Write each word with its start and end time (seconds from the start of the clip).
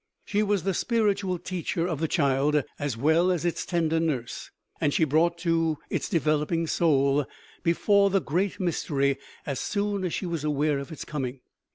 She 0.25 0.41
was 0.41 0.63
the 0.63 0.73
spiritual 0.73 1.37
teacher 1.37 1.85
of 1.85 1.99
the 1.99 2.07
child, 2.07 2.63
as 2.79 2.97
well 2.97 3.29
as 3.31 3.45
its 3.45 3.67
tender 3.67 3.99
nurse, 3.99 4.49
and 4.81 4.91
she 4.95 5.03
brought 5.03 5.45
its 5.91 6.09
developing 6.09 6.65
soul 6.65 7.27
before 7.61 8.09
the 8.09 8.19
"Great 8.19 8.59
Mystery" 8.59 9.19
as 9.45 9.59
soon 9.59 10.03
as 10.03 10.11
she 10.15 10.25
was 10.25 10.43
aware 10.43 10.79
of 10.79 10.91
its 10.91 11.05
coming. 11.05 11.41